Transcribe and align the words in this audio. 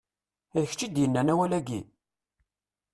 D 0.59 0.63
kečč 0.71 0.81
i 0.85 0.87
d-yennan 0.89 1.31
awal-agi? 1.33 1.81